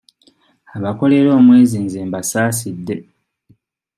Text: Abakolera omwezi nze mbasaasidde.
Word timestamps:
Abakolera 0.75 1.29
omwezi 1.39 1.75
nze 1.85 1.99
mbasaasidde. 2.07 2.95